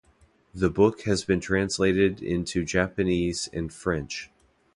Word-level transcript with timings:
The 0.51 0.71
book 0.71 1.01
has 1.01 1.23
been 1.23 1.39
translated 1.39 2.23
into 2.23 2.65
Japanese 2.65 3.47
and 3.53 3.71
French. 3.71 4.31